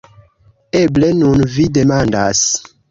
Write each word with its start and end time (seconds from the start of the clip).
Eble 0.79 1.11
nun 1.21 1.47
vi 1.59 1.71
demandas. 1.79 2.45